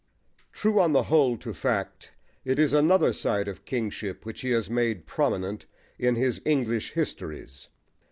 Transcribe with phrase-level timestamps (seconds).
[0.51, 2.11] True, on the whole, to fact,
[2.43, 5.67] it is another side of kingship which he has made prominent
[5.99, 7.67] in his English histories.